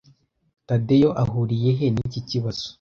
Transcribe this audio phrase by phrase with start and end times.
[0.67, 2.65] Tadeyo ahuriye he niki kibazo?